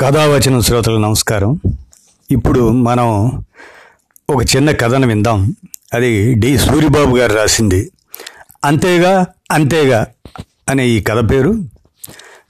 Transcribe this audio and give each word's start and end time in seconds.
కథావచన 0.00 0.60
శ్రోతలు 0.60 0.98
నమస్కారం. 0.98 1.60
ఇప్పుడు 2.30 2.68
మనం 2.68 3.26
ఒక 4.30 4.56
చిన్న 4.56 4.70
కథను 4.70 5.06
విందాం. 5.06 5.56
అది 5.94 6.34
డి 6.34 6.58
సూరిబాబు 6.58 7.16
గారు 7.16 7.32
రాసింది. 7.32 7.92
అంతేగా 8.64 9.26
అంతేగా 9.52 10.06
అనే 10.68 10.88
ఈ 10.88 11.00
కథ 11.00 11.30
పేరు. 11.30 11.64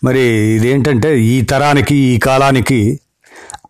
మరి 0.04 0.20
ఇదేంటంటే 0.56 1.20
ఈ 1.20 1.42
తరానికి 1.42 1.96
ఈ 1.96 2.18
కాలానికి 2.18 3.00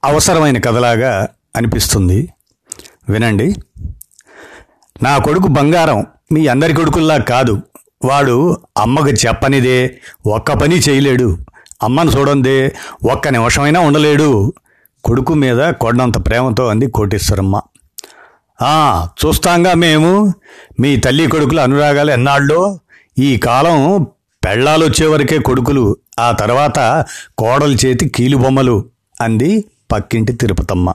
అవసరమైన 0.04 0.58
కథలాగా 0.58 1.28
అనిపిస్తుంది. 1.56 2.28
వినండి. 3.08 3.54
నా 5.02 5.18
కొడుకు 5.18 5.48
బంగారం 5.48 6.06
మీ 6.32 6.46
అందరి 6.46 6.72
కొడుకుల్లా 6.72 7.18
కాదు. 7.18 7.60
వాడు 8.04 8.56
అమ్మకు 8.78 9.08
చెప్పనిదే 9.08 9.98
ఒక్క 10.26 10.52
పని 10.52 10.76
చేయలేడు. 10.76 11.38
అమ్మను 11.82 12.10
చూడండి 12.10 12.72
ఒక్క 13.12 13.28
నిమిషమైనా 13.28 13.80
ఉండలేడు. 13.80 14.52
కొడుకు 15.04 15.34
మీద 15.34 15.70
కొండంత 15.70 16.26
ప్రేమతో 16.26 16.66
అంది 16.66 16.86
కోటేశ్వరమ్మ. 16.86 17.60
చూస్తాంగా 19.26 19.74
మేము. 19.74 20.34
మీ 20.80 20.96
తల్లి 20.96 21.26
కొడుకుల 21.26 21.60
అనురాగాలు 21.60 22.10
ఎన్నాళ్ళో? 22.10 22.78
ఈ 23.18 23.36
కాలం 23.36 24.06
పెళ్ళాలు 24.44 24.84
వచ్చే 24.84 25.06
వరకే 25.06 25.38
కొడుకులు 25.38 25.96
ఆ 26.20 26.32
తర్వాత 26.32 27.04
కోడలు 27.38 27.86
చేతి 27.86 28.08
కీలుబొమ్మలు 28.08 28.84
అంది 29.20 29.64
పక్కింటి 29.92 30.32
తిరుపతమ్మ. 30.32 30.94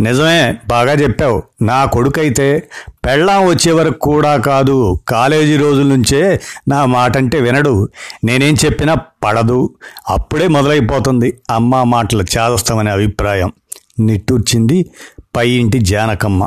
నిజమే 0.00 0.56
బాగా 0.68 0.92
చెప్పావు. 0.92 1.42
నా 1.62 1.84
కొడుకైతే 1.84 2.68
పెళ్ళాం 3.04 3.46
వచ్చే 3.46 3.72
వరకు 3.72 3.98
కూడా 3.98 4.36
కాదు 4.36 5.00
కాలేజీ 5.08 5.56
రోజుల 5.56 5.86
నుంచే 5.86 6.40
నా 6.68 6.84
మాట 6.84 7.16
అంటే 7.16 7.40
వినడు. 7.40 7.88
నేనేం 8.24 8.56
చెప్పినా 8.64 8.94
పడదు. 8.94 9.74
అప్పుడే 10.08 10.48
మొదలైపోతుంది 10.48 11.38
అమ్మ 11.50 11.82
మాటలు 11.82 12.22
చేదస్తామనే 12.22 12.90
అభిప్రాయం. 12.90 13.52
నిట్టూర్చింది 14.00 14.90
పై 15.36 15.50
ఇంటి 15.50 15.78
జానకమ్మ. 15.78 16.46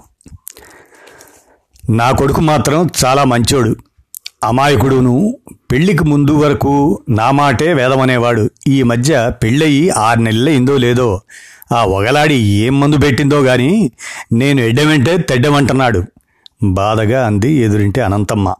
నా 1.89 2.11
కొడుకు 2.11 2.41
మాత్రం 2.41 2.89
చాలా 3.05 3.23
మంచోడు. 3.23 3.75
అమాయకుడును 4.43 5.37
పెళ్ళికి 5.71 6.03
ముందు 6.03 6.31
వరకు 6.31 7.01
నా 7.09 7.31
మాటే 7.31 7.73
వేదమనేవాడు. 7.73 8.49
ఈ 8.67 8.83
మధ్య 8.83 9.31
పెళ్ళయి 9.43 9.89
ఆరు 9.89 10.19
నెలలు 10.19 10.49
అయిందో 10.49 10.77
లేదో 10.77 11.21
ఆ 11.75 11.85
ఒగలాడి 11.85 12.35
ఏం 12.35 12.79
మందు 12.79 12.97
పెట్టిందో 12.97 13.39
గాని 13.39 13.91
నేను 14.33 14.61
ఎడ్డమంటే 14.61 15.17
తెడ్డమంటున్నాడు. 15.17 16.03
బాధగా 16.63 17.27
అంది 17.27 17.51
ఎదురింటి 17.51 18.01
అనంతమ్మ. 18.01 18.55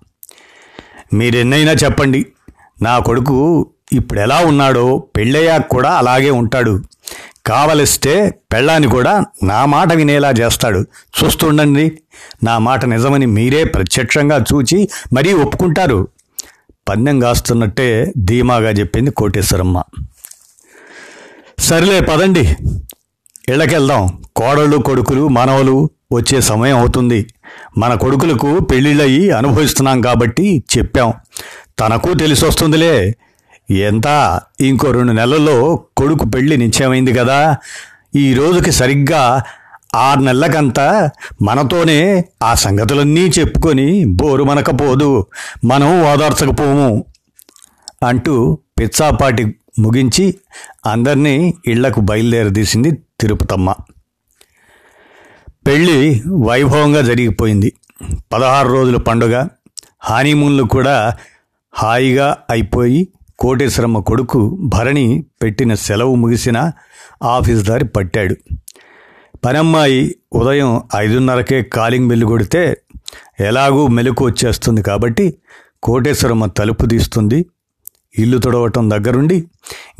మీరెన్నైనా 1.13 1.71
చెప్పండి 1.71 2.25
నా 2.81 2.99
కొడుకు 2.99 3.69
ఇప్పుడు 3.93 4.19
ఎలా 4.19 4.37
ఉన్నాడో 4.39 4.97
పెళ్ళయ్యాక 4.97 5.67
కూడా 5.67 5.89
అలాగే 5.89 6.29
ఉంటాడు. 6.29 6.83
కావలిస్తే 7.45 8.29
పెళ్ళాన్ని 8.53 8.89
కూడా 8.89 9.25
నా 9.43 9.65
మాట 9.65 9.93
వినేలా 9.93 10.31
చేస్తాడు. 10.31 10.85
చూస్తుండండి 11.23 11.97
నా 12.43 12.57
మాట 12.57 12.85
నిజమని 12.85 13.25
మీరే 13.25 13.63
ప్రత్యక్షంగా 13.63 14.45
చూచి 14.53 14.89
మరీ 15.13 15.33
ఒప్పుకుంటారు. 15.33 16.07
పందెం 16.89 17.19
కాస్తున్నట్టే 17.19 18.13
ధీమాగా 18.25 18.69
చెప్పింది 18.69 19.11
కోటేశ్వరమ్మ. 19.11 19.83
సర్లే 21.59 21.99
పదండి. 21.99 22.55
ఇళ్ళకెళ్దాం. 23.49 24.23
కోడళ్ళు 24.35 24.77
కొడుకులు 24.77 25.27
మనవలు 25.27 25.89
వచ్చే 26.13 26.41
సమయం 26.41 26.77
అవుతుంది. 26.77 27.27
మన 27.77 27.93
కొడుకులకు 27.93 28.59
పెళ్ళిళ్ళయి 28.59 29.31
అనుభవిస్తున్నాం 29.31 30.01
కాబట్టి 30.01 30.63
చెప్పాం. 30.77 31.13
తనకు 31.79 32.13
తెలిసొస్తుందిలే. 32.13 33.15
ఎంత? 33.71 34.39
ఇంకో 34.61 34.91
రెండు 34.91 35.11
నెలల్లో 35.11 35.79
కొడుకు 35.97 36.25
పెళ్ళి 36.25 36.57
నిశ్చయమైంది 36.57 37.13
కదా. 37.13 37.57
ఈ 38.15 38.33
రోజుకి 38.33 38.71
సరిగ్గా 38.71 39.43
ఆరు 39.95 40.19
నెలలకంతా 40.19 41.09
మనతోనే 41.41 42.25
ఆ 42.43 42.53
సంగతులన్నీ 42.53 43.21
చెప్పుకొని 43.21 44.05
బోరు 44.05 44.43
మనకపోదు. 44.43 45.25
మనం 45.65 46.13
ఓదార్చకపోము 46.13 47.05
అంటూ 48.07 48.57
పిచ్చాపాటి 48.79 49.55
ముగించి 49.79 50.35
అందరినీ 50.85 51.53
ఇళ్ళకు 51.67 52.01
బయలుదేరదీసింది 52.01 52.97
తిరుపతమ్మ. 53.21 53.73
పెళ్ళి 55.67 56.23
వైభవంగా 56.43 57.01
జరిగిపోయింది. 57.01 57.73
పదహారు 58.33 58.67
రోజుల 58.67 58.97
పండుగ. 58.97 59.47
హానీమూన్లు 60.03 60.63
కూడా 60.63 61.13
హాయిగా 61.73 62.37
అయిపోయి 62.49 63.07
కోటేశ్వరమ్మ 63.39 63.99
కొడుకు 63.99 64.57
భరణి 64.61 65.25
పెట్టిన 65.41 65.73
సెలవు 65.73 66.15
ముగిసిన 66.15 66.71
ఆఫీస్ 67.23 67.65
దారి 67.65 67.85
పట్టాడు. 67.85 68.35
పనమ్మాయి 69.45 70.15
ఉదయం 70.33 70.81
ఐదున్నరకే 70.95 71.63
కాలింగ్ 71.63 72.07
బెల్లు 72.07 72.25
కొడితే 72.25 72.77
ఎలాగూ 73.39 73.87
మెలకు 73.87 74.25
వచ్చేస్తుంది 74.25 74.81
కాబట్టి 74.81 75.37
కోటేశ్వరమ్మ 75.83 76.45
తలుపు 76.45 76.85
తీస్తుంది. 76.85 77.45
ఇల్లు 78.17 78.37
తుడవటం 78.37 78.89
దగ్గరుండి 78.89 79.47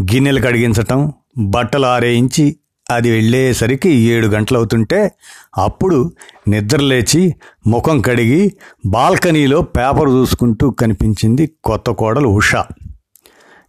గిన్నెలు 0.02 0.42
కడిగించటం 0.42 1.14
బట్టలు 1.38 1.86
ఆరేయించి 1.86 2.56
అది 2.92 3.12
వెళ్ళేసరికి 3.12 3.90
ఏడు 3.90 4.28
గంటలవుతుంటే 4.28 5.12
అప్పుడు 5.58 6.12
నిద్రలేచి 6.48 7.36
ముఖం 7.68 8.02
కడిగి 8.02 8.52
బాల్కనీలో 8.86 9.62
పేపర్ 9.62 10.10
చూసుకుంటూ 10.10 10.72
కనిపించింది 10.72 11.52
కొత్త 11.64 11.90
కోడలు 11.92 12.28
ఉషా. 12.28 12.62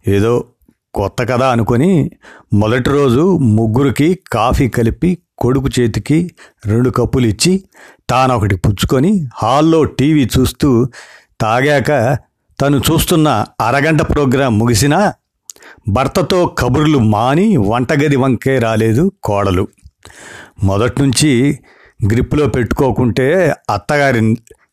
ఏదో 0.07 0.33
కొత్త 0.93 1.23
కదా 1.23 1.49
అనుకొని 1.49 2.11
మొదటి 2.53 2.89
రోజు 2.89 3.37
ముగ్గురికి 3.37 4.19
కాఫీ 4.33 4.69
కలిపి 4.69 5.17
కొడుకు 5.37 5.69
చేతికి 5.79 6.31
రెండు 6.65 6.89
కప్పులు 6.89 7.27
ఇచ్చి 7.27 7.63
తానొకటి 8.09 8.55
పుచ్చుకొని 8.55 9.27
హాల్లో 9.37 9.83
టీవీ 9.83 10.29
చూస్తూ 10.39 10.87
తాగాక 11.41 11.91
తను 12.59 12.77
చూస్తున్న 12.77 13.45
అరగంట 13.61 14.01
ప్రోగ్రాం 14.01 14.59
ముగిసినా 14.59 15.13
భర్తతో 15.87 16.45
కబుర్లు 16.45 16.97
మాని 16.97 17.57
వంటగది 17.57 18.15
వంకే 18.15 18.59
రాలేదు 18.59 19.11
కోడలు. 19.23 19.67
మొదట్నుంచి 20.63 21.59
గ్రిప్లో 22.05 22.47
పెట్టుకోకుంటే 22.47 23.53
అత్తగారి 23.69 24.21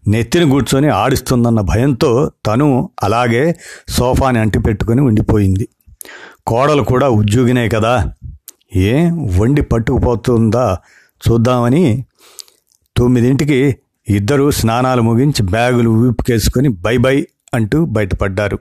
నెత్తిని 0.08 0.50
కూర్చొని 0.50 0.88
ఆడిస్తుందన్న 0.88 1.60
భయంతో 1.60 2.30
తను 2.46 2.90
అలాగే 3.02 3.56
సోఫాని 3.88 4.38
అంటిపెట్టుకుని 4.38 5.00
ఉండిపోయింది. 5.00 5.68
కోడలు 6.46 6.82
కూడా 6.82 7.08
ఉద్యోగినే 7.08 7.68
కదా. 7.68 8.12
ఏ 8.76 9.10
వండి 9.10 9.62
పట్టుకుపోతుందా 9.62 10.78
చూద్దామని 11.28 12.04
తొమ్మిదింటికి 12.96 13.76
ఇద్దరు 14.08 14.50
స్నానాలు 14.50 15.02
ముగించి 15.02 15.42
బ్యాగులు 15.42 15.90
ఊపికేసుకొని 15.90 16.68
బై 16.68 16.96
బై 16.96 17.26
అంటూ 17.54 17.84
బయటపడ్డారు. 17.84 18.58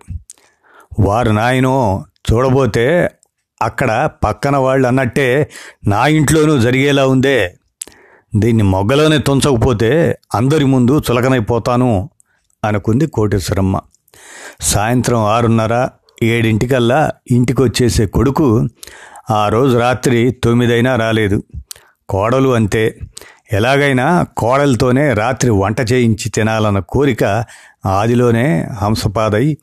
వారు 1.00 1.32
నాయనో 1.32 2.06
చూడబోతే 2.32 3.10
అక్కడ 3.62 4.10
పక్కన 4.24 4.58
వాళ్ళు 4.58 4.88
అన్నట్టే 4.88 5.52
నా 5.88 6.08
ఇంట్లోనూ 6.08 6.58
జరిగేలా 6.58 7.08
ఉందే. 7.08 7.54
దీన్ని 8.36 8.64
మొగ్గలోనే 8.64 9.18
తుంచకపోతే 9.18 10.20
అందరి 10.36 10.66
ముందు 10.66 11.02
చులకనైపోతాను 11.12 12.10
అనుకుంది 12.64 13.08
కోటేశ్వరమ్మ. 13.08 13.80
సాయంత్రం 14.62 15.20
ఆరున్నర 15.20 15.88
ఏడింటికల్లా 16.24 17.12
ఇంటికి 17.32 17.62
వచ్చేసే 17.62 18.06
కొడుకు 18.06 18.68
ఆ 19.30 19.50
రోజు 19.50 19.78
రాత్రి 19.78 20.32
తొమ్మిదైనా 20.44 20.96
రాలేదు. 20.96 21.44
కోడలు 22.10 22.50
అంతే. 22.50 23.00
ఎలాగైనా 23.52 24.26
కోడలతోనే 24.38 25.14
రాత్రి 25.14 25.52
వంట 25.52 25.92
చేయించి 25.92 26.30
తినాలన్న 26.30 26.80
కోరిక 26.80 27.44
ఆదిలోనే 27.86 28.68
హంసపాదై 28.82 29.58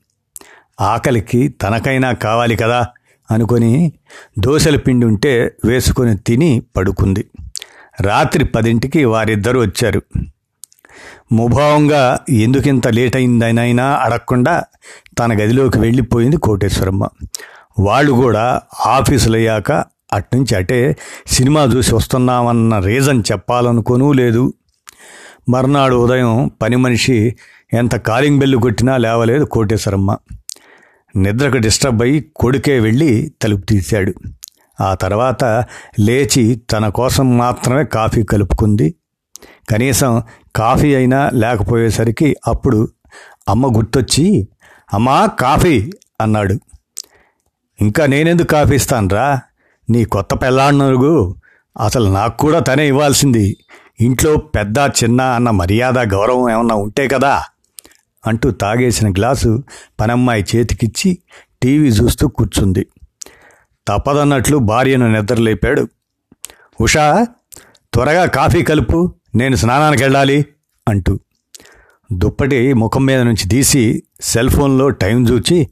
ఆకలికి 0.80 1.48
తనకైనా 1.48 2.12
కావాలి 2.12 2.56
కదా 2.56 2.86
అనుకొని 3.30 3.92
దోశల 4.38 4.76
పిండి 4.76 5.06
ఉంటే 5.06 5.54
వేసుకొని 5.64 6.16
తిని 6.16 6.62
పడుకుంది. 6.76 7.26
రాత్రి 8.00 8.44
పదింటికి 8.44 9.04
వారిద్దరూ 9.04 9.60
వచ్చారు. 9.60 10.02
ముభావంగా 11.32 12.18
ఎందుకింత 12.30 12.88
లేట్ 12.88 13.16
అయిందనైనా 13.16 13.94
అడగకుండా 13.94 14.64
తన 15.18 15.32
గదిలోకి 15.32 15.78
వెళ్ళిపోయింది 15.78 16.36
కోటేశ్వరమ్మ. 16.36 17.08
వాళ్ళు 17.78 18.12
కూడా 18.12 18.60
ఆఫీసులు 18.86 19.36
అయ్యాక 19.36 19.72
అట్నుంచి 20.12 20.56
అటే 20.56 20.96
సినిమా 21.26 21.62
చూసి 21.62 21.94
వస్తున్నామన్న 21.94 22.78
రీజన్ 22.78 23.22
చెప్పాలనుకోనూ 23.32 24.12
లేదు. 24.12 24.52
మర్నాడు 25.48 25.94
ఉదయం 25.94 26.50
పని 26.62 26.76
మనిషి 26.76 27.36
ఎంత 27.72 27.96
కాలింగ్ 27.96 28.38
బెల్లు 28.38 28.58
కొట్టినా 28.58 28.96
లేవలేదు 28.96 29.44
కోటేశ్వరమ్మ. 29.44 30.16
నిద్రకు 31.16 31.56
డిస్టర్బ్ 31.56 32.02
అయ్యి 32.02 32.20
కొడుకే 32.36 32.78
వెళ్ళి 32.78 33.32
తలుపు 33.42 33.66
తీశాడు. 33.66 34.14
ఆ 34.80 34.94
తర్వాత 34.94 35.44
లేచి 36.00 36.54
తన 36.54 36.88
కోసం 36.88 37.38
మాత్రమే 37.38 37.84
కాఫీ 37.84 38.22
కలుపుకుంది. 38.22 38.94
కనీసం 39.70 40.22
కాఫీ 40.56 40.94
అయినా 40.94 41.30
లేకపోయేసరికి 41.34 42.36
అప్పుడు 42.46 42.88
అమ్మ 43.48 43.76
గుర్తొచ్చి 43.76 44.48
అమ్మా 44.94 45.26
కాఫీ 45.26 45.90
అన్నాడు. 46.20 46.54
ఇంకా 47.80 48.06
నేనెందుకు 48.06 48.46
కాఫీ 48.46 48.74
ఇస్తానురా? 48.74 49.40
నీ 49.90 50.04
కొత్త 50.04 50.34
పెళ్ళాన్నరుగు 50.34 51.36
అసలు 51.80 52.10
నాకు 52.10 52.38
కూడా 52.38 52.58
తనే 52.58 52.88
ఇవ్వాల్సింది. 52.88 53.56
ఇంట్లో 54.00 54.36
పెద్ద 54.36 54.78
చిన్న 54.78 55.20
అన్న 55.20 55.50
మర్యాద 55.50 55.98
గౌరవం 55.98 56.50
ఏమన్నా 56.50 56.74
ఉంటే 56.74 57.08
కదా 57.08 57.42
అంటూ 58.26 58.50
తాగేసిన 58.50 59.10
గ్లాసు 59.10 59.62
పనమ్మాయి 60.00 60.44
చేతికిచ్చి 60.56 61.18
టీవీ 61.62 61.88
చూస్తూ 61.88 62.28
కూర్చుంది. 62.28 62.86
తప్పదన్నట్లు 63.88 64.56
భార్యను 64.56 65.12
నిద్రలేపాడు. 65.12 65.88
ఉషా 66.80 67.26
త్వరగా 67.94 68.24
కాఫీ 68.24 68.62
కలుపు 68.62 69.14
నేను 69.34 69.56
స్నానానికి 69.56 70.02
వెళ్ళాలి 70.02 70.46
అంటూ. 70.88 71.18
దుప్పటి 72.12 72.72
ముఖం 72.72 73.06
మీద 73.06 73.20
నుంచి 73.20 73.48
తీసి 73.48 74.02
సెల్ 74.20 74.50
ఫోన్లో 74.50 74.90
టైం 74.90 75.28
చూచి 75.28 75.68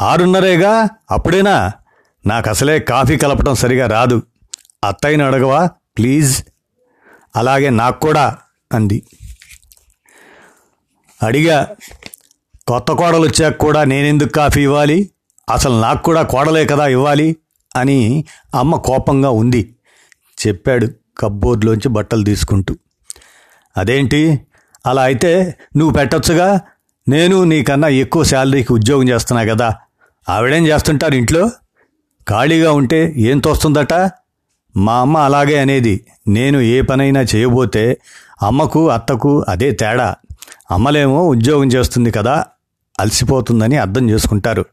ఆరున్నరేగా 0.00 0.88
అప్పుడేనా? 1.10 1.72
నాకు 2.26 2.50
అసలే 2.50 2.78
కాఫీ 2.78 3.16
కలపటం 3.16 3.54
సరిగా 3.54 3.86
రాదు. 3.86 4.22
అత్తయ్యను 4.84 5.24
అడగవా? 5.24 5.66
ప్లీజ్. 5.66 6.44
అలాగే 7.36 7.70
నాకు 7.70 8.00
కూడా 8.00 8.36
అంది. 8.72 9.02
అడిగా 11.22 11.68
కొత్త 12.66 12.92
కోడలు 12.92 13.22
వచ్చాక 13.22 13.56
కూడా 13.56 13.84
నేనెందుకు 13.84 14.28
కాఫీ 14.28 14.62
ఇవ్వాలి? 14.62 15.10
అసలు 15.50 15.80
నాకు 15.80 16.02
కూడా 16.02 16.22
కోడలే 16.22 16.66
కదా 16.66 16.86
ఇవ్వాలి? 16.86 17.36
అని 17.76 18.24
అమ్మ 18.54 18.76
కోపంగా 18.76 19.30
ఉంది. 19.30 19.74
చెప్పాడు 20.46 20.88
కబ్బోర్డ్లోంచి 21.18 21.88
బట్టలు 21.88 22.24
తీసుకుంటూ. 22.24 22.76
అదేంటి? 23.76 24.40
అలా 24.86 25.02
అయితే 25.02 25.54
నువ్వు 25.76 25.94
పెట్టొచ్చుగా? 25.94 26.60
నేను 27.08 27.44
నీకన్నా 27.44 27.88
ఎక్కువ 27.88 28.22
శాలరీకి 28.22 28.72
ఉద్యోగం 28.72 29.08
చేస్తున్నా 29.08 29.54
కదా. 29.54 29.76
ఆవిడేం 30.28 30.66
చేస్తుంటారు 30.66 31.14
ఇంట్లో? 31.14 31.50
ఖాళీగా 32.28 32.72
ఉంటే 32.72 33.14
ఏం 33.16 33.38
తోస్తుందట? 33.38 34.10
మా 34.76 35.00
అమ్మ 35.00 35.18
అలాగే 35.18 35.58
అనేది. 35.58 36.06
నేను 36.28 36.60
ఏ 36.60 36.80
పనైనా 36.80 37.20
చేయబోతే 37.20 37.98
అమ్మకు 38.42 38.90
అత్తకు 38.90 39.44
అదే 39.48 39.70
తేడా. 39.70 40.14
అమ్మలేమో 40.70 41.28
ఉద్యోగం 41.28 41.66
చేస్తుంది 41.66 42.10
కదా 42.10 42.44
అలసిపోతుందని 43.00 43.76
అర్థం 43.76 44.10
చేసుకుంటారు. 44.10 44.64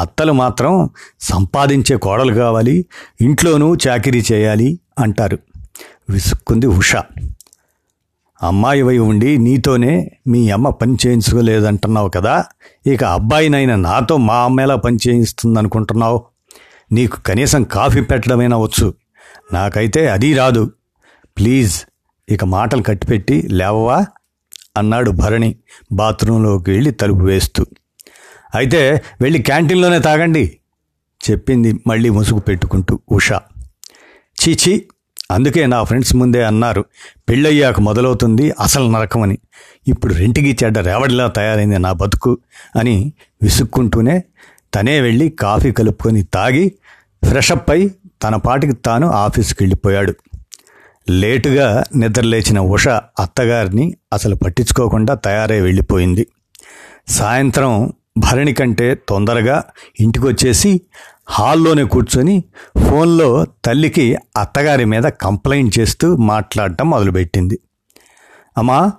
అత్తలు 0.00 0.32
మాత్రం 0.32 0.90
సంపాదించే 1.20 1.96
కోడలు 1.96 2.34
కావాలి 2.34 2.86
ఇంట్లోనూ 3.20 3.76
చాకిరీ 3.88 4.24
చేయాలి 4.32 4.80
అంటారు. 4.98 5.38
విసుక్కుంది 6.10 6.66
ఉష. 6.66 6.96
అమ్మాయి 8.42 8.82
వై 8.82 8.98
ఉండి 8.98 9.38
నీతోనే 9.38 10.10
మీ 10.26 10.50
అమ్మ 10.50 10.68
పని 10.68 10.96
చేయించుకోలేదంటున్నావు 11.06 12.08
కదా 12.08 12.44
ఇక 12.86 13.04
అబ్బాయినైనా 13.04 13.76
నాతో 13.76 14.16
మా 14.16 14.34
అమ్మ 14.34 14.60
ఎలా 14.60 14.76
పని 14.76 14.98
చేయిస్తుంది 15.08 15.58
అనుకుంటున్నావు 15.58 16.24
నీకు 16.92 17.20
కనీసం 17.20 17.62
కాఫీ 17.62 18.00
పెట్టడమైనా 18.00 18.56
వచ్చు. 18.56 18.94
నాకైతే 19.52 20.08
అది 20.08 20.34
రాదు. 20.34 20.70
ప్లీజ్ 21.38 21.80
ఇక 22.28 22.44
మాటలు 22.44 22.82
కట్టిపెట్టి 22.82 23.42
లేవవా? 23.42 24.06
అన్నాడు 24.76 25.10
భరణి 25.10 25.56
బాత్రూంలోకి 25.92 26.70
వెళ్ళి 26.70 26.90
తలుపు 26.90 27.24
వేస్తూ. 27.24 27.66
అయితే 28.54 29.02
వెళ్ళి 29.20 29.42
క్యాంటీన్లోనే 29.42 29.98
తాగండి 29.98 30.58
చెప్పింది 31.20 31.80
మళ్ళీ 31.86 32.10
ముసుగు 32.10 32.40
పెట్టుకుంటూ 32.40 33.00
ఉషా. 33.10 33.40
చీచీ 34.42 34.84
అందుకే 35.30 35.66
నా 35.66 35.84
ఫ్రెండ్స్ 35.84 36.16
ముందే 36.16 36.44
అన్నారు 36.44 36.84
పెళ్ళయ్యాక 37.28 37.80
మొదలవుతుంది 37.80 38.54
అసలు 38.60 38.90
నరకమని 38.90 39.38
ఇప్పుడు 39.88 40.14
రెంటికి 40.14 40.56
చెడ్డ 40.64 40.78
రేవడిలా 40.78 41.26
తయారైంది 41.26 41.78
నా 41.78 41.92
బతుకు 41.92 42.38
అని 42.76 43.12
విసుక్కుంటూనే 43.42 44.24
తనే 44.74 45.00
వెళ్ళి 45.00 45.30
కాఫీ 45.30 45.72
కలుపుకొని 45.72 46.22
తాగి 46.22 46.72
ఫ్రెషప్ 47.24 47.70
అయి 47.70 47.90
తన 48.22 48.36
పాటికి 48.36 48.72
తాను 48.72 49.06
ఆఫీస్కి 49.06 49.62
వెళ్ళిపోయాడు 49.62 50.14
లేటుగా 51.08 51.84
నిద్రలేచిన 51.96 52.60
ఉష 52.60 52.88
అత్తగారిని 52.88 53.96
అసలు 54.12 54.34
పట్టించుకోకుండా 54.34 55.14
తయారై 55.14 55.60
వెళ్ళిపోయింది. 55.60 56.26
సాయంత్రం 57.08 57.92
భరణి 58.18 58.54
కంటే 58.54 58.94
తొందరగా 58.94 59.62
ఇంటికొచ్చేసి 60.00 60.80
హాల్లోనే 61.30 61.84
కూర్చొని 61.84 62.44
ఫోన్లో 62.90 63.46
తల్లికి 63.64 64.16
అత్తగారి 64.36 64.84
మీద 64.84 65.02
కంప్లైంట్ 65.02 65.78
చేస్తూ 65.78 66.16
మాట్లాడటం 66.16 66.90
మొదలుపెట్టింది. 66.90 67.60
అమ్మా 68.58 68.92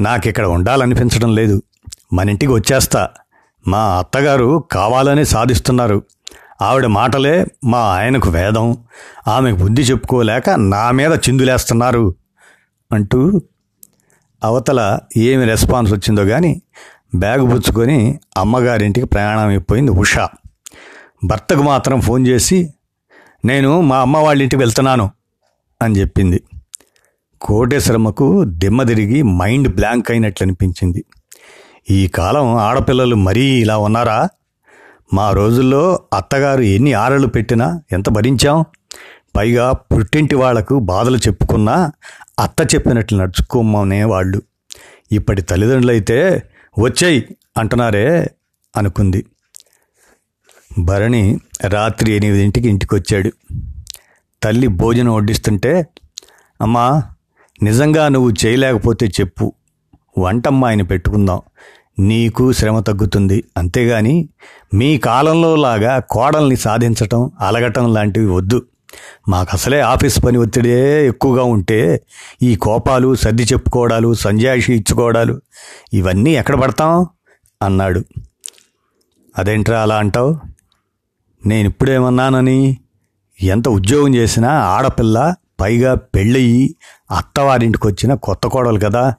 నాకిక్కడ 0.00 0.46
ఉండాలనిపించడం 0.46 1.34
లేదు. 1.34 1.62
మన 2.12 2.30
ఇంటికి 2.30 2.52
వచ్చేస్తా 2.52 3.08
మా 3.68 3.98
అత్తగారు 3.98 4.64
కావాలని 4.72 5.24
సాధిస్తున్నారు. 5.24 6.02
ఆవిడ 6.60 6.86
మాటలే 6.86 7.46
మా 7.64 7.78
ఆయనకు 7.78 8.30
వేదం. 8.30 8.76
ఆమెకు 9.28 9.56
బుద్ధి 9.56 9.82
చెప్పుకోలేక 9.82 10.50
నా 10.50 10.90
మీద 10.90 11.12
చిందులేస్తున్నారు 11.12 12.14
అంటూ 12.92 13.40
అవతల 14.44 14.98
ఏమి 15.16 15.44
రెస్పాన్స్ 15.44 15.92
వచ్చిందో 15.92 16.24
కానీ 16.24 16.62
బ్యాగ్ 17.14 17.52
పుచ్చుకొని 17.52 18.18
అమ్మగారింటికి 18.36 19.06
ప్రయాణం 19.06 19.48
అయిపోయింది 19.48 19.90
ఉషా. 19.90 20.28
భర్తకు 21.24 21.62
మాత్రం 21.62 22.00
ఫోన్ 22.00 22.26
చేసి 22.26 22.70
నేను 23.44 23.80
మా 23.80 24.00
అమ్మ 24.00 24.16
వాళ్ళ 24.16 24.42
ఇంటికి 24.42 24.62
వెళ్తున్నాను 24.62 25.10
అని 25.82 26.00
చెప్పింది. 26.00 26.42
కోటేశ్వరమ్మకు 27.40 28.44
దిమ్మ 28.44 28.82
తిరిగి 28.82 29.22
మైండ్ 29.22 29.74
బ్లాంక్ 29.74 30.10
అయినట్లు 30.10 30.44
అనిపించింది 30.44 31.04
ఈ 31.90 32.06
కాలం 32.06 32.54
ఆడపిల్లలు 32.54 33.16
మరీ 33.16 33.40
ఇలా 33.40 33.78
ఉన్నారా? 33.78 34.28
మా 35.12 35.30
రోజుల్లో 35.30 36.00
అత్తగారు 36.12 36.60
ఎన్ని 36.60 36.92
ఆరలు 36.92 37.26
పెట్టినా 37.26 37.82
ఎంత 37.92 38.08
భరించాం? 38.08 38.64
పైగా 39.36 39.72
పుట్టింటి 39.72 40.34
వాళ్ళకు 40.34 40.78
బాధలు 40.78 41.16
చెప్పుకున్నా 41.16 41.92
అత్త 42.38 42.74
చెప్పినట్లు 42.74 43.18
నడుచుకోమనే 43.18 44.04
వాళ్ళు. 44.04 44.42
ఇప్పటి 45.12 45.42
తల్లిదండ్రులైతే 45.42 46.42
వచ్చాయి 46.78 47.36
అంటున్నారే 47.56 48.30
అనుకుంది. 48.76 49.26
భరణి 50.78 51.38
రాత్రి 51.68 52.12
ఎనిమిదింటికి 52.12 52.68
ఇంటికి 52.68 52.94
వచ్చాడు 52.94 53.32
తల్లి 54.42 54.66
భోజనం 54.66 55.14
వడ్డిస్తుంటే 55.14 55.86
అమ్మా 56.60 57.02
నిజంగా 57.62 58.08
నువ్వు 58.08 58.34
చేయలేకపోతే 58.46 59.06
చెప్పు. 59.06 59.52
వంటమ్మాయిని 60.18 60.84
పెట్టుకుందాం. 60.84 61.42
నీకు 61.98 62.52
శ్రమ 62.52 62.80
తగ్గుతుంది. 62.80 63.44
అంతేగాని 63.56 64.28
మీ 64.74 64.98
కాలంలో 64.98 65.56
లాగా 65.56 65.98
కోడల్ని 65.98 66.56
సాధించటం 66.56 67.30
అలగటం 67.40 67.94
లాంటివి 67.94 68.26
వద్దు. 68.26 68.62
మాకు 69.28 69.50
అసలే 69.52 69.80
ఆఫీస్ 69.80 70.24
పని 70.24 70.38
ఒత్తిడే 70.38 71.06
ఎక్కువగా 71.06 71.42
ఉంటే 71.42 72.02
ఈ 72.42 72.56
కోపాలు 72.56 73.14
సర్ది 73.14 73.42
చెప్పుకోవడాలు 73.42 74.14
సంజాయిషి 74.14 74.74
ఇచ్చుకోవడాలు 74.74 75.40
ఇవన్నీ 75.92 76.30
ఎక్కడ 76.30 76.54
పడతాం? 76.54 77.06
అన్నాడు. 77.62 78.02
అదేంట్రా 79.38 79.82
అలా 79.82 79.96
అంటావు? 79.96 80.38
నేను 81.46 81.68
ఇప్పుడేమన్నానని 81.68 82.76
ఎంత 83.42 83.68
ఉద్యోగం 83.68 84.14
చేసినా 84.14 84.48
ఆడపిల్ల 84.48 85.34
పైగా 85.60 85.94
పెళ్ళయి 85.94 86.76
అత్తవారింటికి 87.10 87.86
వచ్చిన 87.86 88.14
కొత్త 88.14 88.46
కోడలు 88.46 88.78
కదా. 88.78 89.14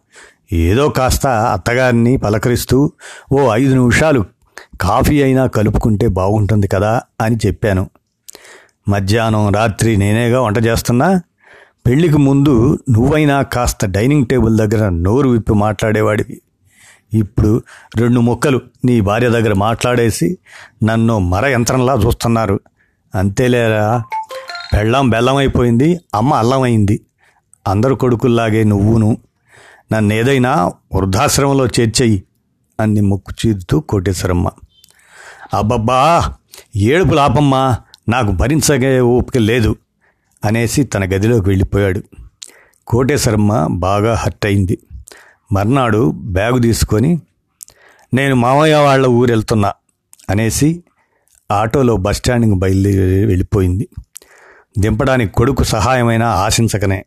ఏదో 0.54 0.90
కాస్త 0.90 1.28
అత్తగారిని 1.28 2.18
పలకరిస్తూ 2.18 2.92
ఓ 3.32 3.54
ఐదు 3.54 3.74
నిమిషాలు 3.74 4.26
కాఫీ 4.82 5.24
అయినా 5.24 5.48
కలుపుకుంటే 5.48 6.08
బాగుంటుంది 6.08 6.68
కదా 6.68 7.02
అని 7.22 7.38
చెప్పాను. 7.46 7.90
మధ్యాహ్నం 8.90 9.52
రాత్రి 9.52 9.98
నేనేగా 9.98 10.42
వంట 10.42 10.58
చేస్తున్నా? 10.58 11.22
పెళ్ళికి 11.88 12.18
ముందు 12.18 12.80
నువ్వైనా 12.90 13.42
కాస్త 13.42 13.86
డైనింగ్ 13.86 14.26
టేబుల్ 14.26 14.58
దగ్గర 14.58 14.90
నోరు 14.90 15.30
విప్పి 15.30 15.54
మాట్లాడేవాడివి. 15.54 16.42
ఇప్పుడు 17.14 17.64
రెండు 17.96 18.20
ముక్కలు 18.20 18.62
నీ 18.86 19.02
భార్య 19.02 19.30
దగ్గర 19.30 19.54
మాట్లాడేసి 19.54 20.38
నన్ను 20.84 21.20
మర 21.20 21.46
యంత్రంలా 21.46 21.94
చూస్తున్నారు. 21.94 22.60
అంతేలేరా? 23.16 24.04
బెల్లం 24.76 25.10
బెల్లం 25.10 25.36
అయిపోయింది 25.36 26.00
అమ్మ 26.16 26.34
అల్లం 26.34 26.62
అయింది. 26.62 27.02
అందరు 27.68 27.96
కొడుకుల్లాగే 27.96 28.64
నువ్వును 28.64 29.18
నన్ను 29.94 30.14
ఏదైనా 30.14 30.72
వృద్ధాశ్రమంలో 30.94 31.68
చేర్చేయి 31.68 32.24
అంది 32.80 33.02
ముక్కు 33.02 33.34
చీరుతూ 33.46 33.80
కోటేశ్వరమ్మ. 33.80 34.50
అబ్బబ్బా 35.54 36.34
ఏడుపు 36.76 37.14
లాపమ్మా 37.14 37.78
నాకు 38.10 38.32
భరించగే 38.32 39.00
ఓపిక 39.00 39.38
లేదు 39.38 39.76
అనేసి 40.46 40.84
తన 40.84 41.04
గదిలోకి 41.04 41.50
వెళ్ళిపోయాడు. 41.50 42.02
కోటేశ్వరమ్మ 42.88 43.68
బాగా 43.70 44.14
హర్ట్ 44.14 44.46
అయింది. 44.46 44.80
మర్నాడు 45.52 46.12
బ్యాగు 46.12 46.60
తీసుకొని 46.60 47.22
నేను 48.14 48.36
మామయ్య 48.36 48.76
వాళ్ళ 48.76 49.08
ఊరు 49.08 49.32
వెళ్తున్నా 49.32 49.74
అనేసి 50.30 50.84
ఆటోలో 51.52 51.98
బస్టాండ్కి 51.98 52.56
బయలుదేరి 52.56 53.26
వెళ్ళిపోయింది. 53.26 53.90
దింపడానికి 54.80 55.34
కొడుకు 55.34 55.64
సహాయమైన 55.64 56.24
ఆశించకనే. 56.24 57.06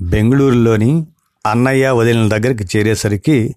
బెంగళూరులోని 0.00 1.06
అన్నయ్య 1.46 1.88
వదిలిన 1.88 2.28
దగ్గరికి 2.28 2.78
చేరేసరికి 2.78 3.56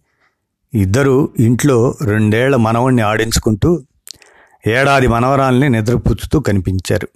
ఇద్దరు 0.73 1.33
ఇంట్లో 1.39 1.97
రెండేళ్ళ 2.01 2.55
మనవణ్ణి 2.55 3.01
ఆడించుకుంటూ 3.01 3.83
ఏడాది 4.67 5.07
మనవరాల్ని 5.07 5.69
నిద్రపుచ్చుతూ 5.69 6.39
కనిపించారు. 6.39 7.07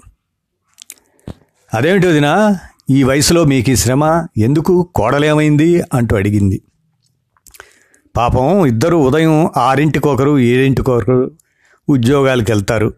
అదేమిటి 1.74 2.08
వదినా 2.08 2.60
ఈ 2.90 3.04
వయసులో 3.04 3.44
మీకు 3.44 3.70
ఈ 3.70 3.76
శ్రమ 3.76 4.28
ఎందుకు? 4.38 4.90
కోడలేమైంది? 4.96 5.82
అంటూ 5.94 6.16
అడిగింది. 6.16 6.62
పాపం 8.18 8.66
ఇద్దరు 8.66 8.96
ఉదయం 8.96 9.50
ఆరింటికొకరు 9.58 10.40
ఏడింటికొకరు 10.40 11.32
ఉద్యోగాలకు 11.90 12.52
వెళ్తారు. 12.52 12.94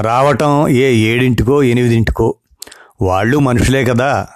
రావటం 0.00 0.68
ఏ 0.68 0.92
ఏడింటికో 0.92 1.62
ఎనిమిదింటికో. 1.62 2.34
వాళ్ళు 3.02 3.38
మనుషులే 3.38 3.84
కదా. 3.84 4.26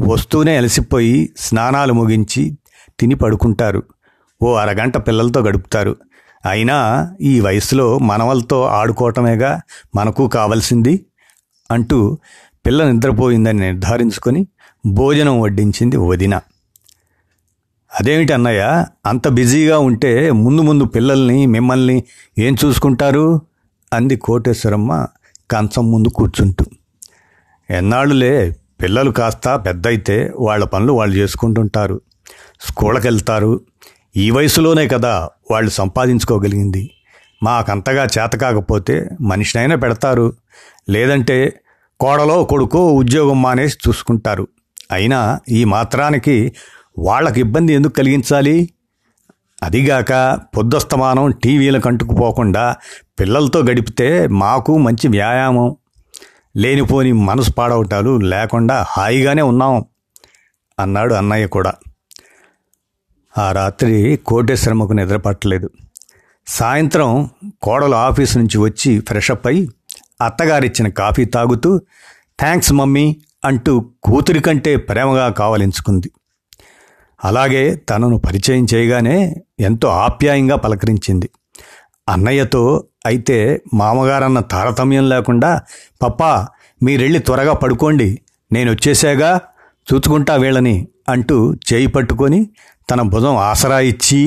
వస్తూనే 0.00 0.56
అలసిపోయి 0.56 1.32
స్నానాలు 1.36 1.92
ముగించి 1.92 2.58
తిని 3.00 3.14
పడుకుంటారు. 3.14 3.82
ఓ 4.42 4.54
అరగంట 4.54 4.96
పిల్లలతో 4.96 5.40
గడుపుతారు. 5.40 5.96
అయినా 6.46 7.10
ఈ 7.20 7.40
వయసులో 7.40 7.98
మనవలతో 7.98 8.62
ఆడుకోవటమేగా 8.62 9.60
మనకు 9.94 10.28
కావలసింది? 10.28 11.06
అంటూ 11.70 12.18
పిల్ల 12.66 12.90
నిద్రపోయిందని 12.90 13.60
నిర్ధారించుకొని 13.60 14.46
భోజనం 14.86 15.40
వడ్డించింది 15.40 15.96
వదిన. 15.96 16.34
అదేమిటి 18.00 18.32
అన్నయ్య 18.32 18.86
అంత 19.06 19.28
బిజీగా 19.28 19.78
ఉంటే 19.78 20.30
ముందు 20.30 20.62
ముందు 20.62 20.84
పిల్లల్ని 20.84 21.46
మిమ్మల్ని 21.46 22.04
ఏం 22.38 22.56
చూసుకుంటారు? 22.64 23.40
అంది 23.92 24.16
కోటేశ్వరమ్మ 24.16 25.06
కంచం 25.50 25.92
ముందు 25.92 26.08
కూర్చుంటూ. 26.08 26.64
ఎన్నాళ్ళులే 27.70 28.56
పిల్లలు 28.82 29.10
కాస్త 29.10 29.56
పెద్దయితే 29.56 30.32
వాళ్ళ 30.36 30.64
పనులు 30.64 30.92
వాళ్ళు 30.92 31.16
చేసుకుంటుంటారు. 31.16 32.00
స్కూళ్ళకి 32.60 33.06
వెళ్తారు 33.06 33.60
ఈ 34.16 34.30
వయసులోనే 34.30 34.88
కదా 34.88 35.28
వాళ్ళు 35.50 35.70
సంపాదించుకోగలిగింది. 35.70 36.90
మాకంతగా 37.42 38.04
చేత 38.04 38.36
కాకపోతే 38.36 39.10
మనిషినైనా 39.20 39.76
పెడతారు. 39.76 40.32
లేదంటే 40.88 41.60
కోడలో 42.00 42.44
కొడుకో 42.44 42.92
ఉద్యోగం 42.92 43.42
మానేసి 43.42 43.78
చూసుకుంటారు. 43.88 44.48
అయినా 44.92 45.40
ఈ 45.48 45.64
మాత్రానికి 45.64 46.52
వాళ్ళకి 46.98 47.40
ఇబ్బంది 47.40 47.72
ఎందుకు 47.72 47.92
కలిగించాలి? 47.92 48.70
అదిగాక 49.62 50.38
పొద్దుస్తమానం 50.56 51.30
టీవీలకు 51.30 51.88
అంటుకుపోకుండా 51.88 52.76
పిల్లలతో 53.20 53.60
గడిపితే 53.60 54.26
మాకు 54.26 54.78
మంచి 54.78 55.08
వ్యాయామం. 55.08 55.76
లేనిపోని 56.56 57.12
మనసు 57.12 57.52
పాడవటాలు 57.52 58.16
లేకుండా 58.16 58.84
హాయిగానే 58.88 59.42
ఉన్నాం 59.42 59.84
అన్నాడు 60.78 61.14
అన్నయ్య 61.14 61.46
కూడా. 61.46 61.72
ఆ 63.38 63.52
రాత్రి 63.52 64.18
కోటేశ్వరమ్మకు 64.26 64.92
నిద్రపట్టలేదు 64.92 65.70
సాయంత్రం 66.46 67.30
కోడలు 67.62 67.94
ఆఫీస్ 67.94 68.36
నుంచి 68.36 68.58
వచ్చి 68.58 69.00
ఫ్రెషప్ 69.00 69.46
అయి 69.46 69.68
అత్తగారిచ్చిన 70.24 70.88
కాఫీ 70.88 71.24
తాగుతూ 71.24 71.78
థ్యాంక్స్ 72.40 72.72
మమ్మీ 72.72 73.16
అంటూ 73.44 73.90
కూతురి 74.02 74.40
కంటే 74.40 74.76
ప్రేమగా 74.76 75.28
కావలించుకుంది. 75.28 76.10
అలాగే 77.24 77.74
తనను 77.74 78.18
పరిచయం 78.18 78.66
చేయగానే 78.74 79.34
ఎంతో 79.60 79.88
ఆప్యాయంగా 79.88 80.56
పలకరించింది. 80.56 81.30
అన్నయ్యతో 82.08 82.84
అయితే 83.06 83.38
మామగారన్న 83.74 84.40
తారతమ్యం 84.52 85.04
లేకుండా 85.08 85.50
పప్పా 86.02 86.32
మీరెళ్ళి 86.82 87.18
త్వరగా 87.18 87.52
పడుకోండి. 87.52 88.08
నేను 88.52 88.68
వచ్చేసాగా 88.70 89.30
చూచుకుంటా 89.88 90.34
వీళ్ళని 90.34 90.76
అంటూ 91.08 91.36
చేయి 91.68 91.86
పట్టుకొని 91.86 92.40
తన 92.90 93.02
భుజం 93.02 93.36
ఆసరా 93.50 93.78
ఇచ్చి 93.80 94.20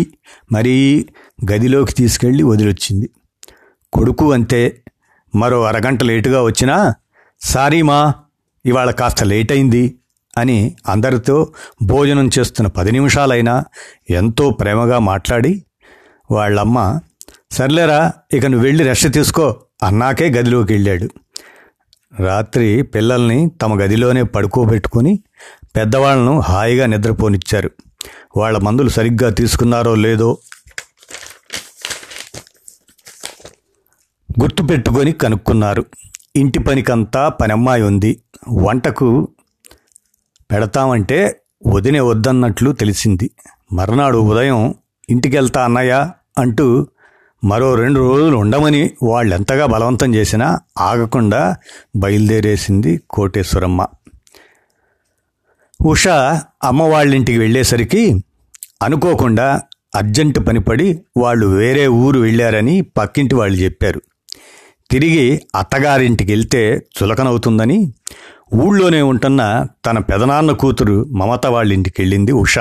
మరీ 0.51 0.75
గదిలోకి 1.51 1.93
తీసుకెళ్ళి 1.95 2.43
వదిలొచ్చింది. 2.43 3.07
కొడుకు 3.93 4.25
అంతే. 4.33 4.61
మరో 5.33 5.59
అరగంట 5.63 6.03
లేటుగా 6.03 6.39
వచ్చినా 6.43 6.75
సారీ 7.41 7.81
మా 7.81 7.99
ఇవాళ 8.65 8.89
కాస్త 8.91 9.23
లేట్ 9.23 9.51
అయింది 9.51 9.83
అని 10.37 10.57
అందరితో 10.87 11.35
భోజనం 11.83 12.27
చేస్తున్న 12.39 12.67
పది 12.77 12.91
నిమిషాలైనా 12.91 13.55
ఎంతో 14.09 14.45
ప్రేమగా 14.51 14.97
మాట్లాడి 15.09 15.53
వాళ్ళమ్మ 16.31 16.77
సర్లేరా 17.51 18.13
ఇక 18.33 18.45
నువ్వు 18.45 18.65
వెళ్ళి 18.65 18.83
రెస్ట్ 18.83 19.13
తీసుకో. 19.13 19.61
అన్నాకే 19.83 20.29
గదిలోకి 20.29 20.73
వెళ్ళాడు. 20.73 21.09
రాత్రి 22.23 22.81
పిల్లల్ని 22.81 23.49
తమ 23.61 23.81
గదిలోనే 23.81 24.23
పడుకోబెట్టుకుని 24.23 25.23
పెద్దవాళ్ళను 25.75 26.39
హాయిగా 26.39 26.85
నిద్రపోనిచ్చారు. 26.85 27.71
వాళ్ళ 28.37 28.57
మందులు 28.57 28.89
సరిగ్గా 28.89 29.29
తీసుకున్నారో 29.29 29.95
లేదో 29.95 30.37
గుర్తుపెట్టుకొని 34.41 35.11
కనుక్కున్నారు. 35.11 35.85
ఇంటి 36.35 36.59
పనికంతా 36.59 37.29
పనమ్మాయి 37.29 37.83
ఉంది. 37.83 38.21
వంటకు 38.49 39.27
పెడతామంటే 40.51 41.41
వదినే 41.67 41.99
వద్దన్నట్లు 41.99 42.71
తెలిసింది. 42.71 43.31
మర్నాడు 43.73 44.17
ఉదయం 44.17 44.75
ఇంటికెళ్తా 45.09 45.63
అన్నయ్య 45.63 46.11
అంటూ 46.37 46.87
మరో 47.43 47.75
రెండు 47.75 47.99
రోజులు 47.99 48.37
ఉండమని 48.37 48.89
వాళ్ళెంతగా 49.03 49.65
బలవంతం 49.65 50.15
చేసినా 50.15 50.59
ఆగకుండా 50.79 51.55
బయలుదేరేసింది 51.95 53.01
కోటేశ్వరమ్మ. 53.09 53.87
ఉష 55.85 56.07
అమ్మ 56.63 56.83
వాళ్ళింటికి 56.83 57.37
వెళ్ళేసరికి 57.37 58.23
అనుకోకుండా 58.83 59.61
అర్జెంటు 59.95 60.39
పనిపడి 60.39 61.01
వాళ్ళు 61.17 61.47
వేరే 61.47 61.87
ఊరు 61.87 62.19
వెళ్ళారని 62.19 62.81
పక్కింటి 62.81 63.35
వాళ్ళు 63.35 63.57
చెప్పారు. 63.57 64.01
తిరిగి 64.91 65.41
అత్తగారింటికి 65.55 66.31
వెళ్తే 66.31 66.87
చులకనవుతుందని 67.03 67.93
ఊళ్ళోనే 68.53 69.01
ఉంటున్న 69.01 69.67
తన 69.85 69.99
పెదనాన్న 69.99 70.51
కూతురు 70.51 71.03
మమత 71.03 71.45
వాళ్ళింటికి 71.45 72.01
వెళ్ళింది 72.01 72.31
ఉష. 72.31 72.59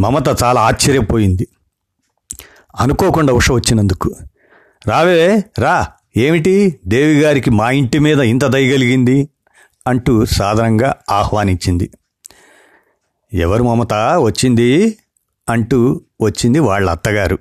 మమత 0.00 0.42
చాలా 0.44 0.60
ఆశ్చర్యపోయింది. 0.60 1.48
అనుకోకుండా 2.78 3.32
ఉష 3.32 3.52
వచ్చినందుకు. 3.52 4.16
రావే 4.86 5.44
రా 5.58 5.86
ఏమిటి? 6.16 6.80
దేవి 6.86 7.20
గారికి 7.20 7.50
మా 7.50 7.70
ఇంటి 7.70 7.98
మీద 7.98 8.20
ఇంత 8.20 8.44
దయగలిగింది 8.44 9.28
అంటూ 9.86 10.24
సాధారణంగా 10.24 10.94
ఆహ్వానించింది. 11.10 11.90
ఎవరు 13.32 13.62
మమత? 13.62 13.94
వచ్చింది? 13.94 14.98
అంటూ 15.48 16.00
వచ్చింది 16.22 16.58
వాళ్ళ 16.58 16.90
అత్తగారు. 16.90 17.38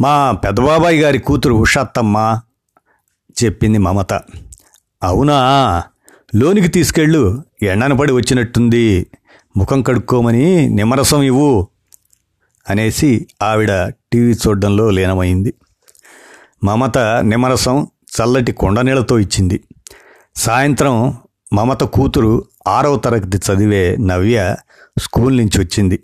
మా 0.00 0.30
పెద్దబాబాయి 0.30 1.00
గారి 1.00 1.18
కూతురు 1.18 1.54
ఉషాత్తమ్మ 1.54 2.40
చెప్పింది 3.44 3.78
మమత. 3.78 4.12
అవునా? 5.02 5.34
లోనికి 6.36 6.68
తీసుకెళ్ళు 6.68 7.44
ఎండనపడి 7.62 8.12
వచ్చినట్టుంది. 8.12 9.06
ముఖం 9.56 9.82
కడుక్కోమని 9.82 10.68
నిమ్మరసం 10.68 11.22
ఇవ్వు. 11.22 11.68
అనేసి 12.70 13.26
ఆవిడ 13.42 13.88
టీవీ 14.12 14.32
చూడడంలో 14.32 14.90
లీనమైంది. 14.90 15.54
మమత 16.64 16.98
నిమరసం 16.98 17.86
చల్లటి 18.16 18.52
కొండనీళ్ళతో 18.52 19.18
ఇచ్చింది. 19.18 19.60
సాయంత్రం 20.36 21.14
మమత 21.52 21.82
కూతురు 21.84 22.44
ఆరవ 22.68 22.96
తరగతి 22.96 23.38
చదివే 23.38 23.96
నవ్య 23.96 24.56
స్కూల్ 24.98 25.36
నుంచి 25.36 25.60
వచ్చింది. 25.60 26.02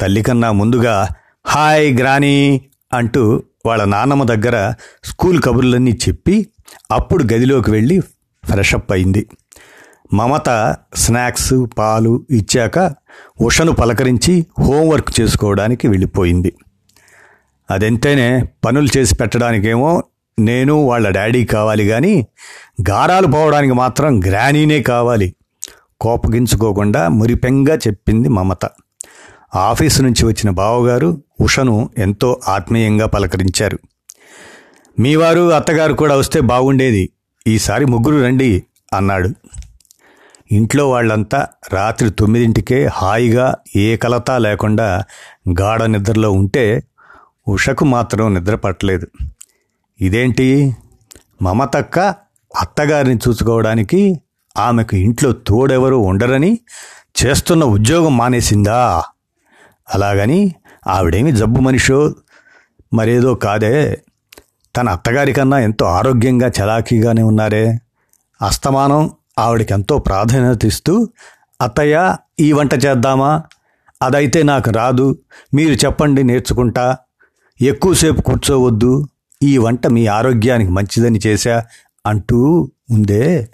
తల్లి 0.00 0.22
కన్నా 0.22 0.52
ముందుగా 0.52 1.08
హాయ్ 1.46 1.98
గ్రానీ 1.98 2.66
అంటూ 2.92 3.42
వాళ్ళ 3.66 3.84
నాన్నమ్మ 3.84 4.24
దగ్గర 4.24 4.74
స్కూల్ 5.04 5.42
కబుర్లన్నీ 5.42 5.98
చెప్పి 6.08 6.46
అప్పుడు 6.90 7.24
గదిలోకి 7.24 7.70
వెళ్ళి 7.70 8.00
ఫ్రెషప్ 8.44 8.92
అయింది. 8.92 9.26
మమత 10.14 10.76
స్నాక్స్ 10.94 11.66
పాలు 11.78 12.26
ఇచ్చాక 12.30 12.78
ఉషను 13.40 13.72
పలకరించి 13.72 14.46
హోంవర్క్ 14.58 15.20
చేసుకోవడానికి 15.20 15.88
వెళ్ళిపోయింది. 15.88 16.52
అదెంతేనే 17.70 18.44
పనులు 18.64 18.98
చేసి 18.98 19.14
పెట్టడానికేమో 19.14 20.02
నేను 20.38 20.74
వాళ్ళ 20.74 21.08
డాడీ 21.08 21.44
కావాలి 21.44 21.88
కానీ 21.88 22.26
గారాలు 22.88 23.26
పోవడానికి 23.26 23.74
మాత్రం 23.74 24.20
గ్రానీనే 24.24 24.82
కావాలి. 24.82 25.34
కోపగించుకోకుండా 26.00 27.08
మురిపెంగా 27.08 27.76
చెప్పింది 27.76 28.28
మమత. 28.28 28.58
ఆఫీసు 29.54 30.02
నుంచి 30.02 30.26
వచ్చిన 30.26 30.50
బావగారు 30.50 31.22
ఉషను 31.40 31.90
ఎంతో 31.98 32.40
ఆత్మీయంగా 32.48 33.06
పలకరించారు. 33.06 33.78
మీవారు 35.00 35.52
అత్తగారు 35.52 35.92
కూడా 35.92 36.16
వస్తే 36.16 36.40
బాగుండేది 36.40 37.10
ఈసారి 37.46 37.84
ముగ్గురు 37.84 38.24
రండి 38.24 38.62
అన్నాడు. 38.96 39.28
ఇంట్లో 40.52 40.90
వాళ్ళంతా 40.90 41.46
రాత్రి 41.72 42.10
తొమ్మిదింటికే 42.10 42.86
హాయిగా 42.92 43.54
ఏ 43.76 43.96
కలత 43.96 44.30
లేకుండా 44.30 45.02
గాఢ 45.60 45.82
నిద్రలో 45.82 46.32
ఉంటే 46.32 46.82
ఉషకు 47.48 47.84
మాత్రం 47.84 48.34
నిద్ర 48.34 48.54
పట్టలేదు. 48.54 49.06
ఇదేంటి? 50.00 50.76
మమతక్క 51.42 51.98
అత్తగారిని 52.60 53.18
చూసుకోవడానికి 53.28 54.20
ఆమెకు 54.56 54.96
ఇంట్లో 54.96 55.32
తోడెవరూ 55.32 55.98
ఉండరని 55.98 56.58
చేస్తున్న 57.24 57.64
ఉద్యోగం 57.64 58.16
మానేసిందా? 58.16 59.02
అలాగని 59.94 60.54
ఆవిడేమి 60.86 61.32
జబ్బు 61.32 61.60
మనిషో? 61.60 62.14
మరేదో 62.94 63.34
కాదే. 63.34 64.02
తన 64.76 64.88
అత్తగారి 64.88 65.32
కన్నా 65.32 65.58
ఎంతో 65.58 65.86
ఆరోగ్యంగా 65.86 66.50
చలాకీగానే 66.62 67.22
ఉన్నారే. 67.22 67.78
అస్తమానం 68.42 69.10
ఆవిడకి 69.38 69.72
ఎంతో 69.72 69.98
ప్రాధాన్యత 69.98 70.64
ఇస్తూ 70.64 71.08
అత్తయ్య 71.62 72.16
ఈ 72.40 72.52
వంట 72.52 72.74
చేద్దామా? 72.74 73.42
అదైతే 74.02 74.42
నాకు 74.42 74.70
రాదు. 74.70 75.18
మీరు 75.54 75.72
చెప్పండి 75.72 76.22
నేర్చుకుంటా. 76.22 76.96
ఎక్కువసేపు 77.62 78.22
కూర్చోవద్దు. 78.22 79.08
ఈ 79.42 79.58
వంట 79.58 79.86
మీ 79.86 80.06
ఆరోగ్యానికి 80.06 80.70
మంచిదని 80.70 81.20
చేశా 81.26 81.64
అంటూ 82.06 82.70
ఉందే. 82.90 83.48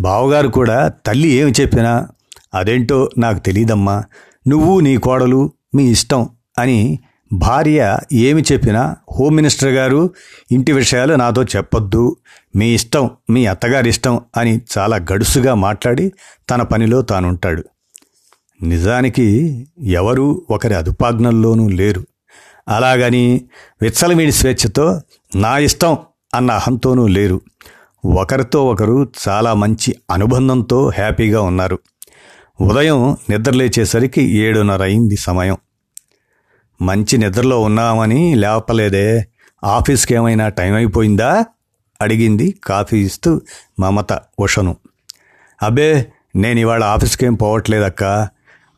బావగారు 0.00 0.48
కూడా 0.48 0.88
తల్లి 1.06 1.28
ఏమి 1.28 1.52
చెప్పినా? 1.60 2.08
అదేంటో 2.54 3.10
నాకు 3.18 3.38
తెలియదమ్మా 3.38 4.04
నువ్వు 4.48 4.80
నీ 4.80 4.96
కోడలు 4.96 5.52
మీ 5.74 5.84
ఇష్టం 5.84 6.28
అని 6.58 6.98
భార్య 7.32 7.98
ఏమి 8.12 8.42
చెప్పినా 8.52 8.96
హోమ్ 9.18 9.36
మినిస్టర్ 9.36 9.70
గారు 9.70 10.10
ఇంటి 10.52 10.72
విషయాలు 10.72 11.14
నాతో 11.14 11.44
చెప్పొద్దు. 11.44 12.16
మీ 12.56 12.74
ఇష్టం 12.74 13.10
మీ 13.30 13.46
అత్తగారి 13.46 13.88
ఇష్టం 13.88 14.20
అని 14.36 14.60
చాలా 14.78 14.96
గడుసుగా 14.96 15.54
మాట్లాడి 15.54 16.12
తన 16.50 16.62
పనిలో 16.62 17.02
తానుంటాడు. 17.02 17.64
నిజానికి 18.62 19.24
ఎవరు 19.82 20.46
ఒకరి 20.50 20.74
అదుపాజ్ఞల్లోనూ 20.74 21.68
లేరు. 21.68 22.04
అలాగని 22.68 23.44
విచ్చలవిడి 23.82 24.32
స్వేచ్ఛతో 24.32 25.00
నా 25.36 25.58
ఇష్టం 25.58 25.98
అన్న 26.34 26.50
అహంతోనూ 26.50 27.06
లేరు. 27.06 27.40
ఒకరితో 28.04 28.66
ఒకరు 28.66 29.12
చాలా 29.28 29.54
మంచి 29.54 29.94
అనుబంధంతో 30.10 30.88
హ్యాపీగా 30.88 31.42
ఉన్నారు. 31.42 31.78
ఉదయం 32.60 33.16
నిద్రలేచేసరికి 33.30 34.22
ఏడున్నర 34.22 34.82
అయింది 34.82 35.16
సమయం. 35.16 35.56
మంచి 36.82 37.18
నిద్రలో 37.18 37.60
ఉన్నామని 37.60 38.34
లేపలేదే 38.34 39.28
ఆఫీస్కి 39.64 40.14
ఏమైనా 40.14 40.48
టైం 40.48 40.74
అయిపోయిందా 40.74 41.44
అడిగింది 42.02 42.58
కాఫీ 42.64 42.98
ఇస్తూ 42.98 43.40
మమత 43.80 44.20
ఉషను 44.38 44.76
అబ్బే 45.62 46.12
నేను 46.36 46.60
ఇవాళ 46.60 46.84
ఆఫీస్కి 46.84 47.26
ఏం 47.26 47.34
పోవట్లేదక్క. 47.34 48.28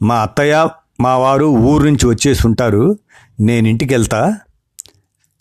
మా 0.03 0.23
అత్తయ్య 0.23 0.69
మా 1.01 1.17
వారు 1.17 1.45
ఊరు 1.45 1.85
నుంచి 1.85 2.07
వచ్చేసి 2.07 2.47
ఉంటారు 2.47 2.99
నేను 3.41 3.69
ఇంటికి 3.69 3.95
వెళ్తా 3.95 4.39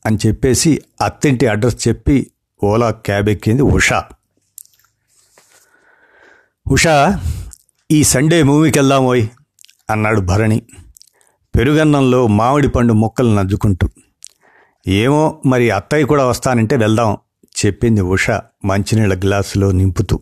అని 0.06 0.18
చెప్పేసి 0.28 0.82
అత్తింటి 1.02 1.48
అడ్రస్ 1.48 1.88
చెప్పి 1.88 2.32
ఓలా 2.64 2.92
క్యాబ్ 2.92 3.30
ఎక్కింది 3.30 3.62
ఉషా. 3.62 4.04
ఉషా 6.68 7.22
ఈ 7.92 8.04
సండే 8.04 8.44
మూవీకి 8.44 8.80
వెళ్దామోయ్ 8.80 9.28
అన్నాడు 9.90 10.22
భరణి. 10.22 10.62
పెరుగన్నంలో 11.56 12.28
మామిడి 12.28 12.68
పండు 12.68 12.94
మొక్కలు 12.94 13.36
నజ్జుకుంటూ 13.36 13.90
ఏమో 14.88 15.42
మరి 15.46 15.70
అత్తయ్య 15.70 16.06
కూడా 16.06 16.26
వస్తానంటే 16.26 16.76
వెళ్దాం 16.76 17.18
చెప్పింది 17.66 18.02
ఉష 18.02 18.30
మంచినీళ్ళ 18.66 19.20
గ్లాసులో 19.20 19.72
నింపుతూ. 19.72 20.20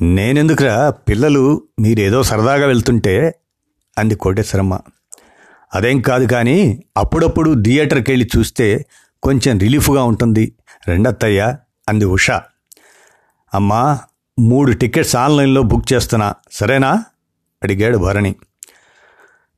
నేనెందుకురా 0.00 0.90
పిల్లలు 0.90 1.62
మీరేదో 1.80 2.22
సరదాగా 2.22 2.66
వెళ్తుంటే 2.66 3.40
అంది 3.98 4.14
కోటేశ్వరమ్మ. 4.14 4.78
అదేం 5.74 6.00
కాదు 6.00 6.24
కానీ 6.24 6.84
అప్పుడప్పుడు 6.96 7.62
థియేటర్కి 7.62 8.10
వెళ్ళి 8.10 8.30
చూస్తే 8.38 8.86
కొంచెం 9.22 9.58
రిలీఫ్గా 9.58 10.02
ఉంటుంది. 10.02 10.52
రెండత్తయ్య 10.88 11.56
అంది 11.88 12.04
ఉష. 12.04 12.30
అమ్మా 13.54 13.98
మూడు 14.38 14.72
టికెట్స్ 14.72 15.16
ఆన్లైన్లో 15.16 15.62
బుక్ 15.62 15.92
చేస్తున్నా. 15.92 16.34
సరేనా? 16.52 17.04
అడిగాడు 17.62 17.98
భరణి. 17.98 18.34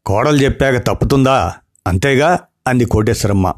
కోడలు 0.07 0.37
చెప్పాక 0.37 0.87
తప్పుతుందా? 0.87 1.53
అంతేగా 1.87 2.39
అంది 2.67 2.85
కోటేశ్వరమ్మ. 2.85 3.53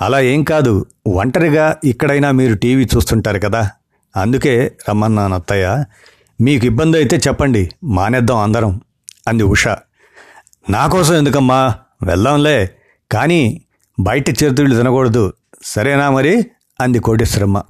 అలా 0.00 0.20
ఏం 0.20 0.44
కాదు 0.44 0.86
ఒంటరిగా 1.06 1.76
ఇక్కడైనా 1.84 2.30
మీరు 2.30 2.54
టీవీ 2.54 2.84
చూస్తుంటారు 2.84 3.38
కదా. 3.38 3.70
అందుకే 4.16 4.76
రమ్మన్నాను 4.88 5.34
అత్తయ్య 5.34 5.84
మీకు 6.40 6.66
ఇబ్బంది 6.66 6.96
అయితే 6.96 7.16
చెప్పండి 7.16 7.70
మానేద్దాం 7.84 8.38
అందరం 8.38 8.80
అంది 9.28 9.42
ఉష. 9.42 9.68
నా 10.70 10.86
కోసం 10.86 11.14
ఎందుకమ్మా? 11.14 11.74
వెళ్దాంలే 12.02 12.70
కానీ 13.12 13.60
బయట 14.00 14.30
చేతులు 14.30 14.74
తినకూడదు 14.74 15.32
సరేనా 15.64 16.10
మరి? 16.10 16.46
అంది 16.80 16.98
కోటేశ్వరమ్మ. 16.98 17.62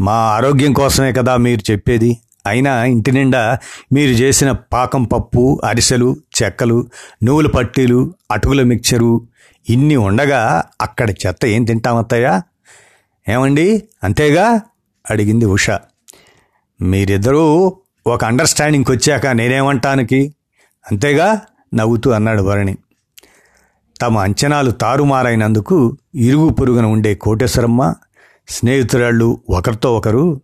మా 0.00 0.12
ఆరోగ్యం 0.12 0.72
కోసమే 0.72 1.12
కదా 1.12 1.36
మీరు 1.36 1.70
చెప్పేది 1.70 2.18
అయినా 2.50 2.84
ఇంటి 2.84 3.12
నిండా 3.12 3.58
మీరు 3.92 4.10
చేసిన 4.10 4.52
పాకం 4.72 5.04
పప్పు 5.04 5.60
అరిసెలు 5.64 6.16
చెక్కలు 6.42 6.88
నువ్వుల 7.22 7.46
పట్టీలు 7.46 8.14
అటుకుల 8.30 8.62
మిక్చరు 8.62 9.26
ఇన్ని 9.70 9.96
ఉండగా 9.96 10.62
అక్కడ 10.80 11.10
చెత్త 11.10 11.46
ఏం 11.46 11.64
తింటామత్తయ్యా? 11.64 12.42
ఏమండి? 13.28 13.82
అంతేగా? 14.04 14.60
అడిగింది 15.10 15.44
ఉష. 15.44 15.70
మీరిద్దరూ 16.80 17.76
ఒక 18.06 18.24
అండర్స్టాండింగ్కి 18.24 18.92
వచ్చాక 18.92 19.26
నేనేమంటానికి? 19.26 20.34
అంతేగా? 20.90 21.40
నవ్వుతూ 21.74 22.10
అన్నాడు 22.10 22.42
భరణి 22.42 22.78
తమ 24.02 24.18
అంచనాలు 24.18 24.70
తారుమారైనందుకు 24.70 25.96
ఇరుగు 26.14 26.48
పొరుగున 26.48 26.86
ఉండే 26.86 27.14
కోటేశ్వరమ్మ 27.14 27.94
స్నేహితురాళ్ళు 28.48 29.40
ఒకరితో 29.50 29.96
ఒకరు 29.96 30.40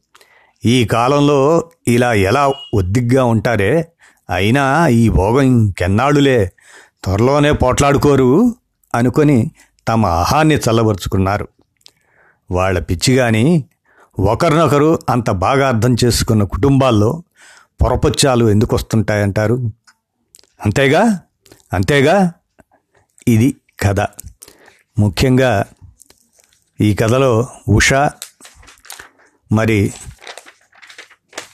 ఈ 0.67 0.85
కాలంలో 0.85 1.71
ఇలా 1.89 2.13
ఎలా 2.13 2.49
ఒద్దిగ్గా 2.75 3.25
ఉంటారే? 3.25 3.89
అయినా 4.31 4.87
ఈ 4.87 5.09
భోగం 5.09 5.41
ఇంకెన్నాళ్ళులే. 5.41 6.53
త్వరలోనే 7.05 7.53
పోట్లాడుకోరు 7.53 8.55
అనుకొని 8.95 9.51
తమ 9.89 10.07
ఆహాన్ని 10.07 10.57
చల్లబరుచుకున్నారు. 10.57 11.49
వాళ్ళ 12.51 12.79
పిచ్చిగాని 12.79 13.65
ఒకరినొకరు 14.19 14.99
అంత 15.09 15.31
బాగా 15.31 15.69
అర్థం 15.69 15.97
చేసుకున్న 16.05 16.43
కుటుంబాల్లో 16.45 17.23
పొరపచ్చాలు 17.83 18.45
ఎందుకు 18.51 18.77
వస్తుంటాయంటారు 18.77 19.71
అంతేగా? 20.65 21.21
అంతేగా? 21.73 22.33
ఇది 23.29 23.57
కథ. 23.81 24.01
ముఖ్యంగా 24.99 25.65
ఈ 26.81 26.95
కథలో 26.95 27.49
ఉష 27.69 27.93
మరి 29.53 29.93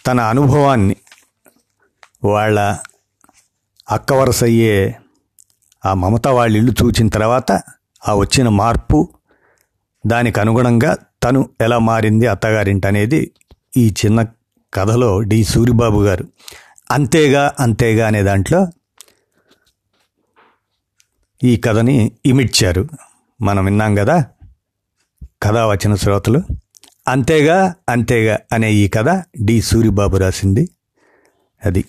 తన 0.07 0.21
అనుభవాన్ని 0.21 0.97
వాళ్ళ 2.25 2.77
అక్క 3.91 4.13
వరస 4.13 4.45
అయ్యే 4.45 4.99
ఆ 5.87 5.95
మమత 5.95 6.29
వాళ్ళ 6.29 6.57
ఇల్లు 6.57 6.73
చూచిన 6.73 7.09
తర్వాత 7.09 7.53
ఆ 8.09 8.15
వచ్చిన 8.15 8.49
మార్పు 8.49 9.09
దానికి 10.07 10.41
అనుగుణంగా 10.41 10.97
తను 11.25 11.49
ఎలా 11.61 11.79
మారింది 11.79 12.27
అత్తగారింటి 12.27 12.89
అనేది 12.89 13.33
ఈ 13.77 13.95
చిన్న 14.05 14.23
కథలో 14.75 15.21
డి 15.21 15.45
సూరిబాబు 15.45 16.03
గారు. 16.03 16.29
అంతేగా 16.91 17.53
అంతేగా 17.61 18.07
అనే 18.07 18.23
దాంట్లో 18.23 18.67
ఈ 21.45 21.57
కథని 21.57 22.13
ఇమిడ్చారు. 22.27 22.89
మనం 23.41 23.65
విన్నాం 23.65 23.95
కదా 23.95 24.27
కథ 25.43 25.57
వచ్చిన 25.57 25.95
శ్రోతలు. 25.95 26.43
అంతేగా 27.09 27.75
అంతేగా 27.89 28.39
అనే 28.53 28.73
ఈ 28.73 28.89
కథ 28.89 29.23
డి 29.45 29.63
సూరిబాబు 29.63 30.17
రాసింది. 30.17 30.69
అది. 31.65 31.85